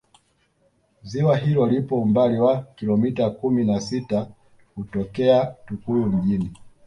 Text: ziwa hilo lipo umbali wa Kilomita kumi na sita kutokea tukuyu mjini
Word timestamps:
ziwa 1.09 1.37
hilo 1.37 1.65
lipo 1.67 2.01
umbali 2.01 2.37
wa 2.39 2.61
Kilomita 2.75 3.29
kumi 3.29 3.65
na 3.65 3.79
sita 3.81 4.27
kutokea 4.75 5.45
tukuyu 5.45 6.05
mjini 6.05 6.51